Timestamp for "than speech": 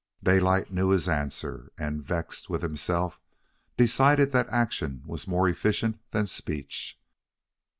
6.09-6.99